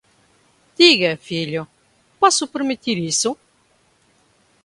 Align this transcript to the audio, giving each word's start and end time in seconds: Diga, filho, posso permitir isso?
Diga, 0.75 1.15
filho, 1.15 1.67
posso 2.19 2.47
permitir 2.47 2.97
isso? 2.97 3.37